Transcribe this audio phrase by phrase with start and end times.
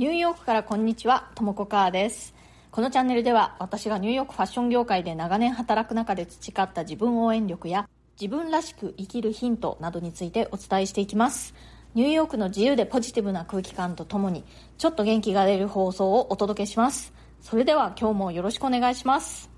[0.00, 2.34] ニューヨークからこんにちは、ともこかーです。
[2.70, 7.86] このチャンネルでは私がニューヨークファッション業界で長年働く中で培った自分応援力や
[8.18, 11.52] 自分らしく生きるヒントなどについてお伝えしていきます。
[11.92, 14.42] ニューヨークの自由でポジティブな空気感とともに
[14.78, 17.12] ちょっと元気が出る放送をお届けします。
[17.42, 19.50] それでは今日もよろしくお願いします。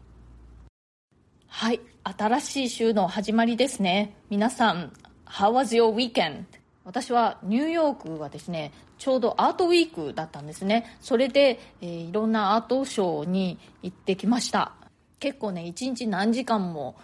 [1.47, 4.17] はい、新しい週の始まりですね。
[4.29, 4.93] 皆さん、
[5.25, 6.47] How was your weekend?
[6.85, 8.73] 私はニューヨークはですね、
[9.03, 10.97] ちょうどアートウィークだったんですね。
[11.01, 14.75] それで、えーいろんなアートショーに行ってきました。
[15.19, 16.95] 結構ね、一日何時間も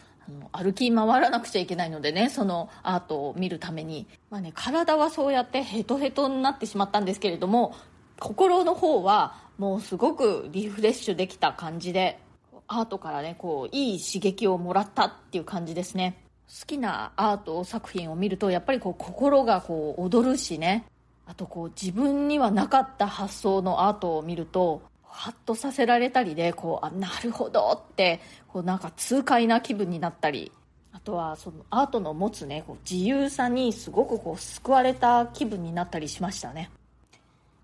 [0.52, 4.06] 歩き回らなくちゃいけないのでね、そのアートを見るために。
[4.30, 7.74] まあね、体はそうやってヘトヘトになってしまったんですけれども、
[8.20, 12.20] 心の方はもうすごくリフレッシュできた感じで、
[12.68, 16.22] アートからね、こう、いい刺激をもらったっていう感じですね。
[16.48, 20.84] 好きなアート作品を見ると、やっぱりこう、心がこう、踊るしね。
[21.28, 30.50] あとこう、自分にはなかった発想のアートを見ると、ハッとさせられたりで、こう、あ、なるほどって、こう、なんか痛快な気分になったり、
[30.92, 36.70] あとはそのアートの持つね、こう自由さにすごくこう、救われた気分になったりしましたね。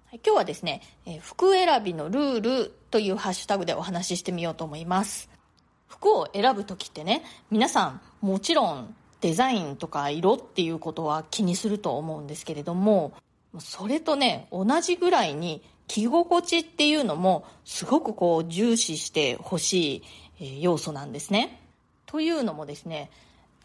[0.07, 5.31] はい今日はですね、え服選びのルールというハッシュタグでお話ししてみようと思います。
[5.89, 13.15] 服を選ぶ時ってね、皆さんもちろんデザインとか色っていうことは気にすると思うんですけれども、
[13.61, 20.03] それとね、同じぐらいに着心地っていうのもすごくこう重視してほし
[20.41, 21.61] い要素なんですね。
[22.07, 23.11] というのもですね、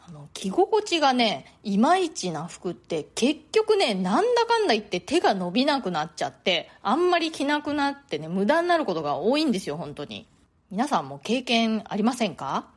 [0.07, 10.27] あの着心地がねいまいちな服って結局ねなんだかんだ言って手が伸びなくなっちゃってあんまり着なくなってね無駄になることが多いんですよ本当に
[10.71, 12.67] 皆さんも経験ありませんか？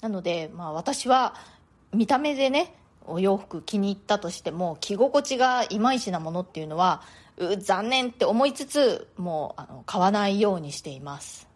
[0.00, 1.34] なので、まあ、私は
[1.92, 2.76] 見た目でね
[3.10, 7.02] お洋服気に入ったとしても着心地がいまいちなものっていうのは
[7.36, 11.48] う残念って思いつつもうあの買わないようにしています。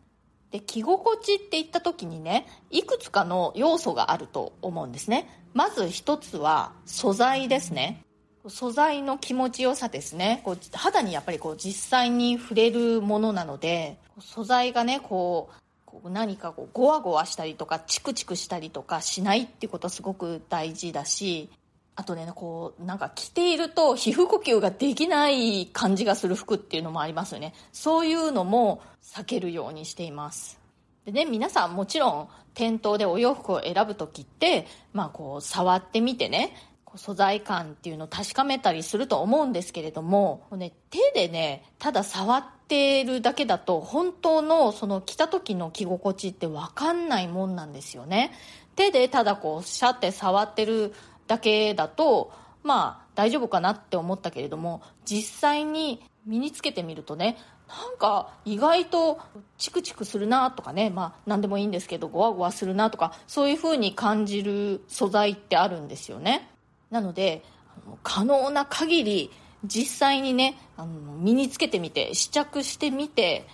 [0.50, 5.28] で着心地って言った時にねいくつかの要素があると思うんですね。
[5.54, 8.02] まず一つは素材ですね。
[8.48, 10.42] 素材の気持ちよさですね。
[10.44, 15.61] こう肌にやっぱりこう実際に触れるものなので素材がねこう
[15.92, 21.50] こう何かこうゴワゴワしたりとかチクチクしたりとかしないってことはすごく大事だし
[21.96, 27.52] あとねこうなんか着ていると皮膚呼吸ができない感じがする服っていうのもありますよね。
[27.72, 30.58] そういうのも避けるようにしています。
[31.04, 36.56] でね皆さんもちろん店頭でお洋服を選ぶ時ってまあこう触ってみてね。
[36.96, 48.32] 素材感っていうのを確かめたりすると思うんですけれどもこうね手でねただ触ってるだけだと本当のその着た時の着心地って分かんないもんなんですよね。
[48.76, 50.94] 手でただこうシャって触ってる
[51.26, 52.32] だけだと
[52.62, 57.36] まあ大丈夫かなって思ったけれども実際に身につけてみるとね
[57.68, 59.18] なんか意外と
[59.58, 66.51] チクチクするなとかねまあ何でもいいんですけどゴワゴワするなとかそういう風に感じる素材ってあるんですよね。
[66.92, 67.42] なので
[68.04, 69.30] 可能な限り
[69.64, 73.46] 実際にねあの身につけてみて試着してみて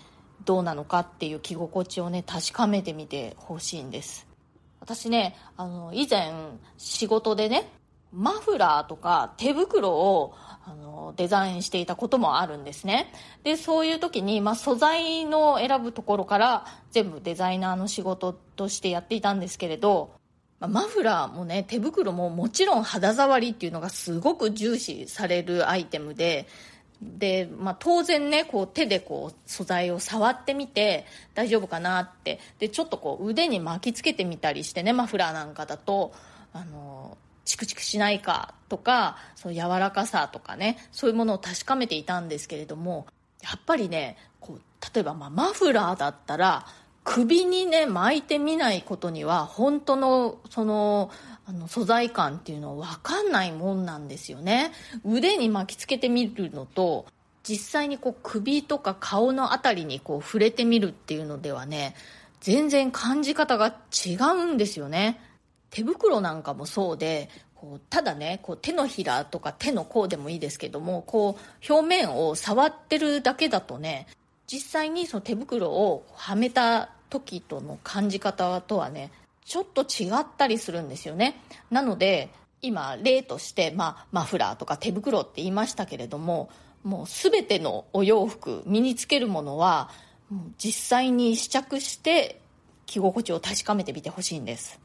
[0.45, 4.27] どうなのかっていう着心地をね確かめてみてほしいんです。
[4.81, 6.33] 私ねあの以前
[6.79, 7.71] 仕事でね
[8.13, 10.35] マフラーとか手袋を
[10.65, 13.13] あのデザインしていたこともあるんですね。
[13.45, 20.18] でそういう時に、まあ、素材の選ぶところから全部デザイナーの仕事としてやっていたんですけれど
[20.61, 26.47] まマフラーもね手袋ももちろん肌触りっていうのがすごく重視されるアイテムで
[27.01, 36.13] で、まあ、当然ねこう手でこう素材を触ってみて大丈夫かなってでちょっとこう腕に巻きつけてみたりしてねマフラーなんかだと
[36.53, 43.07] あのチクチクしないかとかそう柔らかさとかねそういうものを確かめていたんですけれども
[43.43, 44.61] やっぱりねこう
[44.95, 46.67] 例えばまマフラーだったら
[47.11, 51.11] 首にね巻いてみないことには本当のその
[51.47, 54.73] あの素材感っていうのは分かんないもんなんですよね。
[55.07, 57.07] 腕に巻きつけてみるのと
[57.43, 61.95] 実際にこう首とか顔のあたりにこう触れてみるっていうのではね
[62.41, 63.75] 全然感じ方が
[64.07, 65.19] 違うんですよね。
[65.71, 74.07] 手袋なんかもそうでこうただねこう手のひらとか手の甲でもいいですけどもこう表面を触ってるだけだとね
[74.47, 79.11] 実際にその手袋をはめた時との感じ方とはね
[79.45, 81.41] ちょっと違ったりするんですよね。
[81.71, 86.51] なので今例として、まあ、マフラーとか手袋って言いましたけれども
[86.83, 89.91] もう全てのお洋服身につけるものは
[90.59, 92.41] 実際に試着して
[92.87, 94.81] 着心地を確かめてみてほしいんです。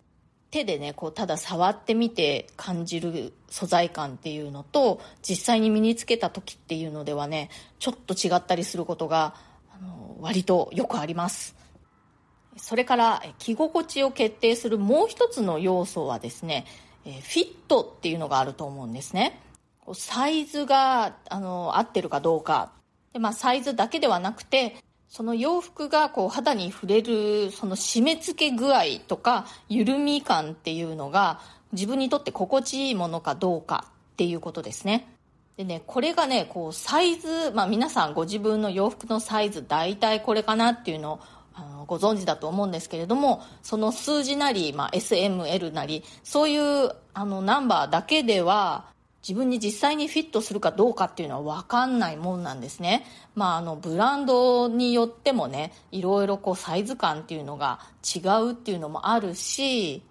[0.52, 7.50] 手でねこうただ触ってみて感じる素材感っていうのと実際に身につけた時っていうのではね
[7.80, 9.34] ちょっと違ったりすることが
[9.76, 11.56] あの割とよくあります。
[12.58, 16.66] それから着心地を決定するもう一つの要素はですね
[17.04, 19.42] フィットっていうのがあると思うんですね
[19.94, 22.72] サイズがあの合ってるかどうか
[23.12, 24.78] で、まあ、サイズだけではなくて
[25.10, 31.40] その洋服がこう肌に触れるその締め付け具合とか緩み感っていうのが
[31.72, 35.08] 自分にとって心地いいものかどうかっていうことですね。
[35.58, 41.20] でね、これがね、こうサイズ、まあ皆さんご自分の洋服のサイズ大体これかなっていうのを
[41.94, 48.86] ご存知だと思うんですけれども、その数字なり、まあ、SML なり、そういうあのナンバーだけでは
[49.22, 53.06] 自分に実際にフィットするかどうかっていうのは分かんないもんなんですね。
[53.36, 60.02] まあ、あの、ブランドによってもね、いろいろこうサイズ感っていうのが違うっていうのもあるし、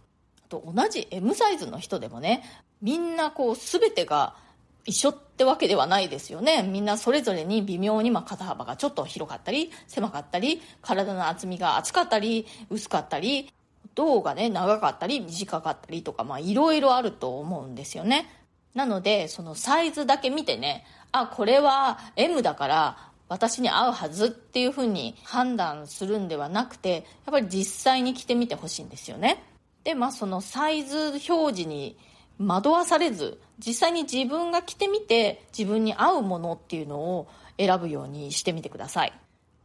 [0.45, 2.45] あと同じ M サイズの人でもね、
[2.81, 4.37] みんなこう全てが
[4.85, 6.63] 一緒ってわけではないですよね。
[6.63, 13.53] みんなそれぞれに微妙にま肩幅がちょっと広かったり、狭かったり、体の厚みが厚かったり、薄かったり、
[13.95, 18.29] 胴がね、長かったり、短かったりとか、まあいろいろあると思うんですよね。
[18.75, 29.43] なので、そのサイズだけ見てね、あ、これは M だから私に合うはずっていうふうに判断するんではなくて、やっぱり実際に着てみてほしいんですよね。
[29.85, 31.97] で、まあそのサイズ表示に
[32.39, 39.13] 惑わされず、実際に自分が着てみて自分に合うものっていうのを選ぶようにしてみてください。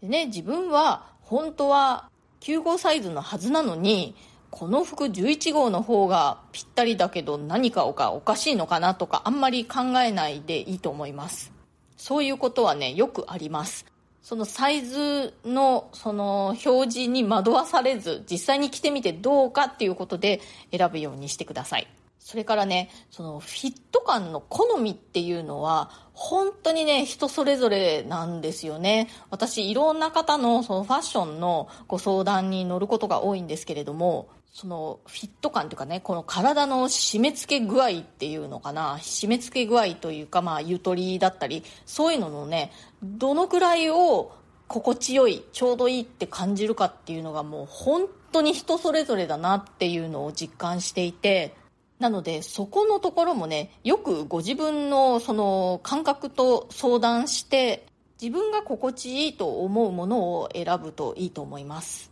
[0.01, 2.09] でね、自分は本当は
[2.41, 4.15] 9号サイズのはずなのに、
[4.49, 11.51] この服11号の方がぴったりだけど何かがおかしいのかなとかあんまり考えないでいいと思います。
[11.97, 13.85] そういうことはねよくあります。
[14.23, 20.41] そのサイズのその表示に惑わされず実際に着てみてどうかっていうことで
[20.75, 21.87] 選ぶようにしてください。
[22.27, 29.07] それからねそのフィット感の好みっていうのは本当にね人それぞれなんですよね。
[29.29, 38.97] 私いろんな方のそのファッションのご相談に乗ることが多いんですけれどもそのフィット感というかねこの体の締め付け具合っていうのかな。
[38.97, 44.33] 締め付け具合というかまあゆとりだったりそういうののねどのくらいを
[44.67, 51.55] 心地よいちょうどいいって感じるかっていうのがもう本当に人それぞれだなっていうのを実感していて
[51.99, 57.87] なのでそこのところもねよくご自分のその感覚と相談して
[58.21, 62.11] 自分が心地いいと思うものを選ぶといいと思います。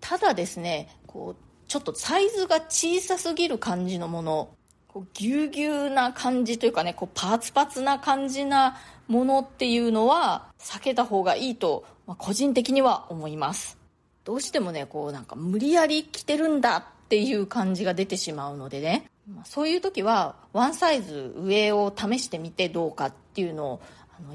[0.00, 4.50] ただですねこうちょっとサイズが小さすぎる感じのもの
[4.88, 8.76] こうぎゅうぎゅうな感じというかねこうパツパツな感じな
[9.08, 13.78] ものっていうのは避けた方がいいと、まあ、個人的には思います。
[14.24, 23.80] どうしてもねこうなんか無理やり着てるんだっていう感じが出てしまうのでね、まあ、そういう時はワンサイズ上を試してみてどうかっていうのを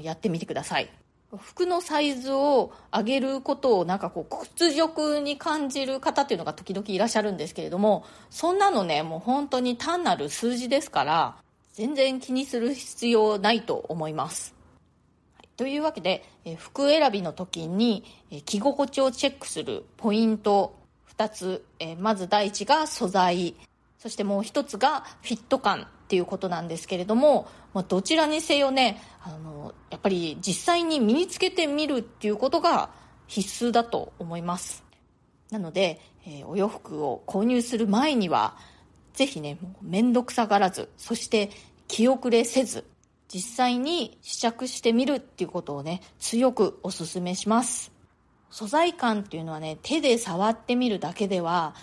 [0.00, 0.90] やってみてください。
[1.36, 11.36] 服のサイズを上げることをなんかこう屈辱に感じる方っていうのが時々いらっしゃるんですけれどもそんなのねもう本当に単なる数字ですから
[11.74, 14.54] 全然気にする必要ないと思います、
[15.58, 16.24] というわけで
[16.56, 18.04] 服選びの時に
[18.46, 20.78] 着心地をチェックするポイント
[21.18, 21.64] 2つ。
[21.98, 23.54] まず第一が素材。
[23.98, 32.90] そしてもう1つがフィット感っていうことなんですけれども、まあ、どちらにせよねあのやっぱり実際に身につけてみるっていうことが
[33.26, 34.84] 必須だと思います。
[35.50, 38.56] なので、えー、お洋服を購入する前には
[39.14, 41.50] ぜひね面倒くさがらずそして
[41.88, 42.84] 気遅れせず
[43.28, 47.92] 実際に試着してみるっていうことをね強くお勧めします。
[48.50, 51.74] 素材感っていうのはね手で触ってみるだけでは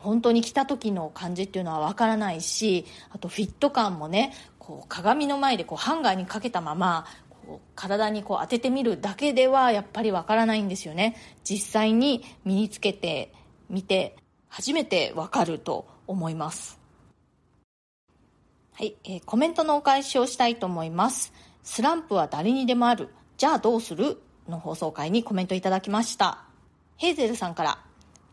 [0.00, 11.16] 本当に着た時の感じっていうのはわからないしあとフィット感もねこう鏡の前でこうハンガーにかけたままこう体にこう当ててみるだけではやっぱりわからないんですよね。
[11.44, 13.32] 実際に身につけて
[13.68, 14.16] みて
[14.48, 16.78] 初めてわかると思います。
[18.72, 21.32] はい、えー、コメントのお返しをしたいと思います。
[21.62, 23.08] スランプは誰にでもある。
[23.36, 26.44] じゃあどうするの放送回にコメントいただきました。
[26.96, 27.78] ヘーゼルさんから。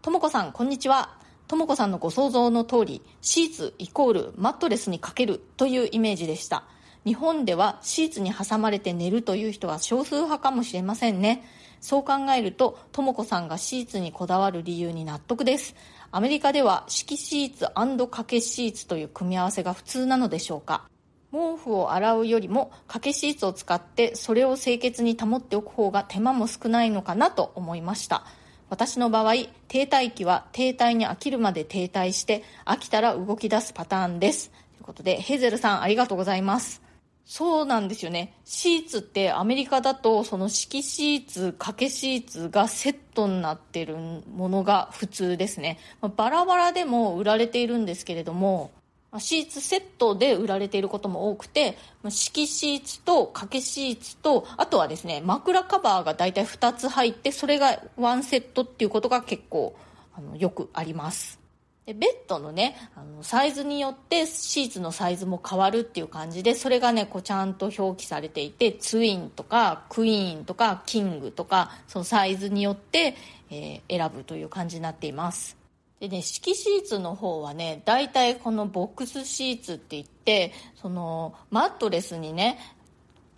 [0.02, 1.21] ともこさんこんにちは。
[1.52, 6.64] とも子さんのご想像の通り、シーツイコールマットレスにかけるというイメージでした。
[7.04, 11.44] 日本ではシーツに挟まれて寝るという人は少数派かもしれませんね。
[11.82, 15.76] そう考えると、とも子さんがシーツにこだわる理由に納得です。
[16.10, 20.86] アメリカでは敷シーツ掛けシーツという組み合わせが普通なのでしょうか。
[21.34, 28.24] 毛布を洗うよりも掛けシーツを使ってそれを清潔に保っておく方が手間も少ないのかなと思いました。
[28.72, 29.34] 私の場合
[29.68, 36.82] 停滞期は停滞に飽きるまで停滞して飽きたら動き出すパターンですということでヘーゼルさんありがとうございます
[37.26, 38.34] そうなんですよね。
[38.44, 45.80] シーツってアメリカだとその敷シーツ、掛けシーツがセットになってるものが普通ですね。
[46.18, 48.72] バラバラでも売られているんですけれども、
[49.20, 51.78] シーツセットで売られていることも多くて、
[52.10, 59.76] 敷シーツと掛けシーツと、あとはですね、枕カバーが大体2つ入って、それがワンセットっていうことが結構
[60.14, 61.42] あのよくあります。
[61.86, 73.16] でベッドのねあのサイズによってシーツのサイズも変わるっていう感じでそれがねこうちゃんと表記されていてツインとかクイーンとかキングとかそのサイズによって、
[73.50, 75.58] えー、選ぶという感じになっています
[76.02, 82.58] でね敷シーツの方はね大体このボックスシーツって言ってそのマットレスにね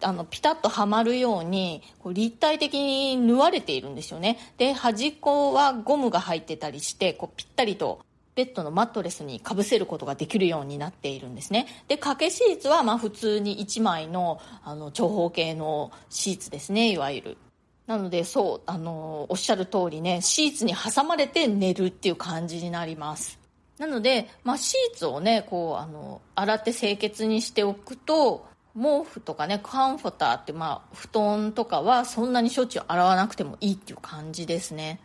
[0.02, 4.38] あのピタッとはまるようにこう立体的に縫われているんですよね。
[4.58, 8.00] で端っこはゴムが入ってたりしてこうぴったりと
[8.36, 11.68] ベッドのマットレスにかぶせることができるようになっているんですね。
[11.90, 17.38] で掛けシーツはま普通に1枚のあの長方形のシーツですねいわゆる。
[17.88, 23.40] なのでそうあのおっしゃる通りねシーツに挟まれて寝るっていう感じになります。
[23.78, 35.00] なので、まあ、シーツをねこうあの洗って清潔にしておくと毛布とかねカンフォターって、まあ、布団とかはそんなにしょっちゅう洗わなくてもいいっていう感じですね。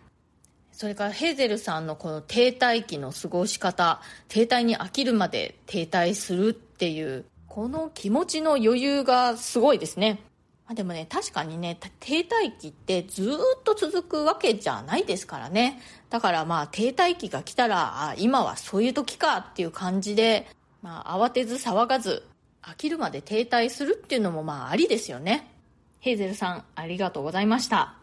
[0.72, 10.20] それからヘーゼルさんのこの停滞期の過ごし方停滞に飽きるまで停滞するっていうこの気持ちの余裕がすごいですね。
[10.68, 15.80] まあ、でもね確かにね停滞期ってずっと続くわけじゃないですからね。
[16.10, 20.46] だからまあ停滞期が来たらあ今はそういう時かっていう感じで、
[20.82, 22.22] まあ、慌てず騒がず
[22.62, 25.50] 飽きるまで停滞するっていうのもまあありですよね。
[26.00, 27.94] ヘーゼルさんありがとうございました。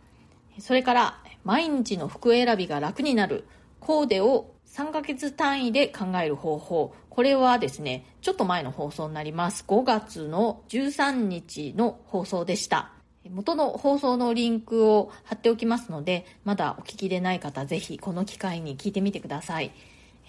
[0.60, 3.46] それから毎日の服選びが楽になる
[3.80, 6.96] コーデを3ヶ月単位で考える方法。
[7.16, 9.64] これはですねちょっと前の放送になります。
[9.66, 12.92] 5月の13日の放送でした。
[13.30, 19.72] 元の放送のリンクを貼っておきますのでまだお聞きでない方ぜひこの機会に聞いてみてください。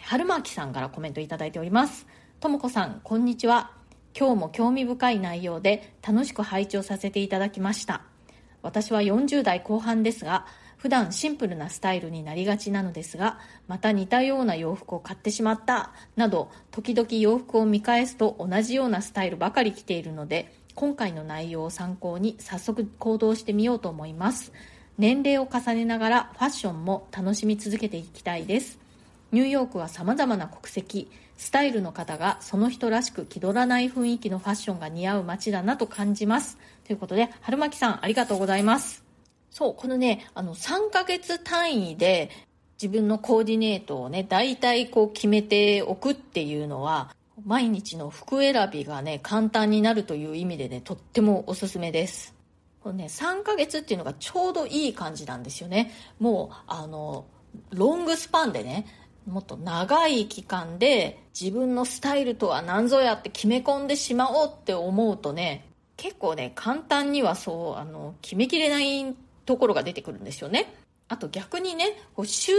[0.00, 2.07] 春巻さんからコメントいただいております。
[2.38, 3.73] ともこさんこんにちは。
[4.16, 8.02] 今日も興味深い内容で楽しく拝聴させていただきました。
[8.62, 10.47] 私は40代後半ですが
[10.87, 24.52] 普段シンプルなスタイルになりがちなのですがまた似たような洋服を買ってしまったなど時々洋服を見返すと同じようなスタイルばかり着ているので今回の内容を参考に早速行動してみようと思います。
[24.97, 28.78] 年齢を重ねながらファッションも楽しみ続けていきたいです。
[29.33, 36.59] ニューヨークは様々な国籍スタイルの方がその人らしく気取らない雰囲気のファッションが似合う街だなと感じます。
[36.85, 39.06] ということで春巻さんありがとうございます。
[39.57, 42.31] そう、このね、あの、3ヶ月単位で
[42.75, 52.35] 自分のコーディネートをね、大体こう決めておくっていうのは、毎日の服選びがね、簡単になるという意味でね、とってもおすすめです。
[52.83, 55.91] このね、3ヶ月っていうのがちょうどいい感じなんですよね。
[56.19, 57.25] もう、あの、
[57.71, 58.85] ロングスパンでね、
[59.27, 70.75] もっと長い期間で自分のスタイルとは何ぞやって決め込んでしまおうって思うとね、結構ね、簡単にはそう、あの、決めきれないところが出てくるんですよね。
[71.09, 72.53] あと逆にね、週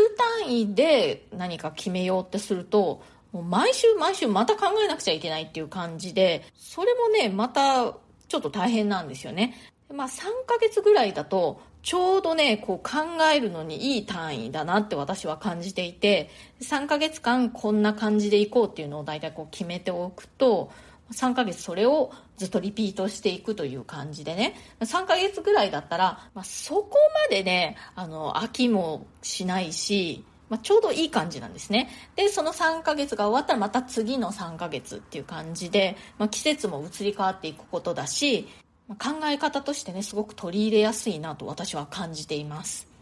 [0.44, 3.04] 単位で何か決めようってすると、
[3.34, 7.94] もう毎週毎週また考えなくちゃいけないっていう感じで、それもね、また
[8.28, 9.54] ちょっと大変なんですよね。
[9.94, 16.30] まあ3ヶ月ぐらいだと、ちょうどね、こう考えるのにいい単位だなって私は感じていて、
[16.62, 20.72] 3ヶ月間こんな感じでいこうっていうのを大体こう決めておくと、
[21.12, 24.56] 3ヶ月それをずっとリピートしていくという感じでね。
[24.82, 26.98] 3ヶ月ぐらいだったら、まあ、そこ
[27.30, 31.90] までねあの飽きもしないし、まあ、ちょうどいい感じなんですね。
[32.16, 38.48] でその3ヶ月が終わったらまた次の3ヶ月っていう感じで、まあ、季節も移り変わっていくことだし、
[38.88, 42.97] ま、考え方としてねすごく取り入れやすいなと私は感じています。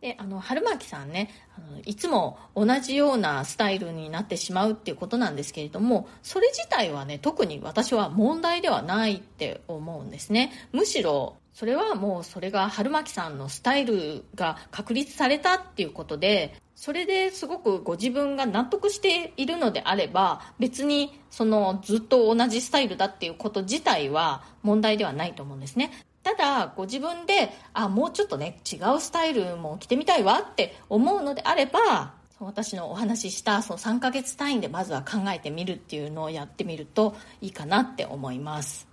[0.00, 10.52] であの春巻さんねあのいつも同じようなスタイルになってしまうっていうことなんですけれどもそれ自体はね特に私は問題ではないって思うんですね。
[10.72, 25.90] むしろそれはもうそれが春巻さんのスタイルが確立されたっていうことでそれですごくご自分が納得しているのであれば別にそのずっと同じスタイルだっていうこと自体は問題ではないと思うんですね。
[26.36, 38.88] ただご自分であもうちょっとね違うスタイルも着てみたいわって思うのであれば私のお話ししたその3ヶ月単位でまずは考えてみるっていうのをやってみるといいかなって思います。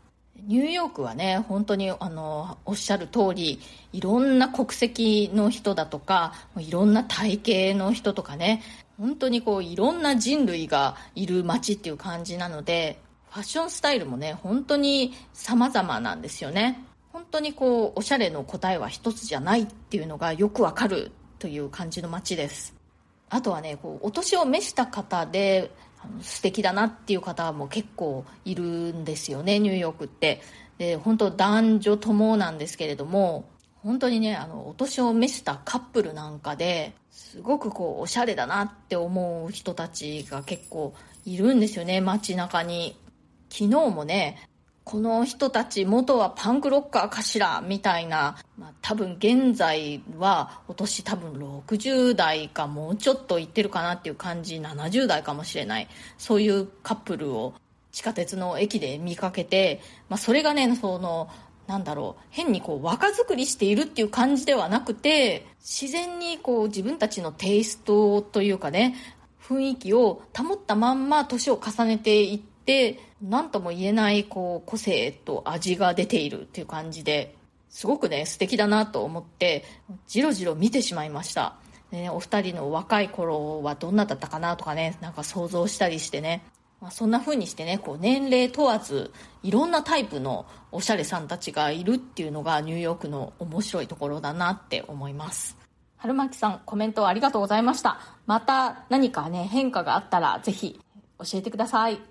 [0.45, 3.59] ニューヨークはね本当にあのおっしゃる通り
[3.91, 8.61] いろんな国籍の人だとかいろんな体型の人とかね
[8.99, 12.99] 本当にこういろんな人類がいる街っていう感じなので
[13.31, 16.86] ファッションスタイルもね本当に様々なんですよね。
[17.31, 22.75] 当にこうおしゃれの答えは一つじゃないっていうのがよくわかるという感じの街です。
[23.29, 30.41] あとはねこうお年を召した方であの素敵だなっていう方も結構いるんですよねニューヨークって。
[30.77, 33.49] で本当男女ともなんですけれども
[33.81, 40.93] 本当にねあのお年を召したカップルなんかですごくこうおしゃれだなって思う人たちが結構
[41.25, 42.95] いるんですよね街中に。
[43.49, 44.49] 昨日もね
[44.87, 47.61] この人たち元はパンクロッカーかしら？
[47.61, 51.33] みたいな、まあ、多分現在はお年多分
[51.67, 55.89] 60代かもうちょっといってるかなっていう感じ70代かもしれない。
[56.17, 57.53] そういうカップルを
[57.91, 61.29] 地下鉄の駅で見かけて、まあ、それがねその
[61.67, 68.95] なんだろう変にこう若作りしているっていう感じではなくて自然にこう自分たちのテイストというかね
[69.45, 77.35] 雰囲気を保ったまんま年を重ねていって何とも言えないこう個性と味が出ているっていう感じで
[77.69, 79.63] すごくね素敵だなと思って
[80.07, 81.55] じろじろ見てしまいました。
[81.91, 86.43] ね、お二人の若い頃はどんなだったかなとかねなんか想像したりしてね、
[86.81, 95.57] まあ、そんな風にしてねこう年齢問わずいろんなタイプのおしゃれさんたちがいるっていうのがニューヨークの面白いところだなって思います。
[95.95, 97.99] 春巻さんコメントありがとうございました。
[98.25, 100.81] また何かね変化があったらぜひ
[101.19, 102.01] 教えてください。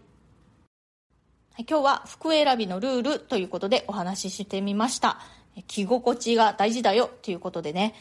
[1.58, 5.18] 今日は服選びのルールということでお話ししてみました。
[5.66, 7.94] 着心地が大事だよということでね、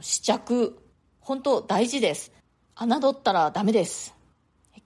[0.00, 0.78] 試着、
[1.18, 2.30] 本当大事です。
[2.76, 4.14] 侮ったらダメです。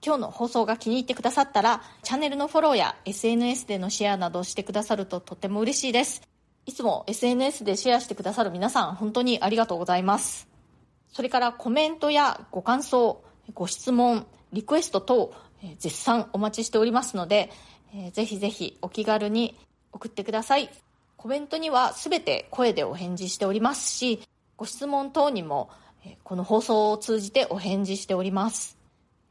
[0.03, 6.23] 今日の放送が気に入ってくださったら、チャンネルのフォローや SNS でのシェアなどしてくださるととても嬉しいです。
[6.65, 10.47] いつも SNS でシェアしてくださる皆さん、本当にありがとうございます。
[11.13, 15.33] それからコメントやご感想、ご質問、リクエスト等、
[15.77, 17.51] 絶賛お待ちしておりますので、
[17.93, 19.57] えー、ぜひぜひお気軽に
[19.91, 20.69] 送ってください。
[21.15, 24.21] コメントには全て声でお返事しておりますし、
[24.55, 25.69] ご質問等にも、
[26.05, 28.77] えこの放送を通じてお返事しております。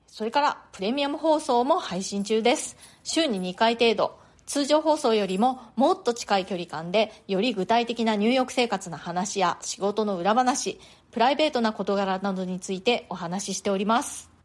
[0.07, 2.77] それからプレミアム放送も配信中です。
[3.05, 14.36] 週に2回程度、通常放送よりももっと近い距離感で、より具体的な入浴生活の話や仕事の裏話、プライベートな事柄などについてお話ししております。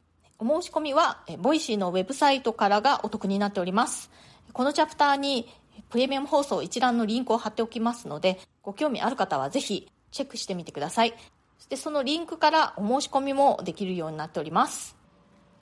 [0.44, 4.10] お申し込みは、ボイシーのウェブサイトからがお得になっております。
[4.54, 5.48] このチャプターに
[5.92, 11.14] プレミアム放送一覧のリンクを貼っておきますので、ご興味ある方はぜひチェックしてみてください。
[11.60, 14.96] そしてそのリンクからお申し込みもできるようになっております。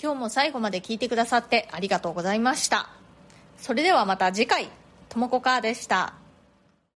[0.01, 2.89] 今日も最後まで聞いてくださってありがとうございました。
[3.57, 4.69] それではまた次回、
[5.09, 6.18] ともこかーでした。